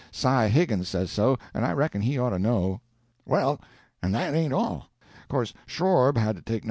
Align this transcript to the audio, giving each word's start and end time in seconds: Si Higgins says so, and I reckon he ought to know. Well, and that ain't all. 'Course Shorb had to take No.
Si 0.09 0.27
Higgins 0.47 0.87
says 0.89 1.11
so, 1.11 1.37
and 1.53 1.63
I 1.63 1.73
reckon 1.73 2.01
he 2.01 2.17
ought 2.17 2.31
to 2.31 2.39
know. 2.39 2.81
Well, 3.23 3.61
and 4.01 4.15
that 4.15 4.33
ain't 4.33 4.51
all. 4.51 4.87
'Course 5.29 5.53
Shorb 5.67 6.17
had 6.17 6.37
to 6.37 6.41
take 6.41 6.53
No. 6.53 6.59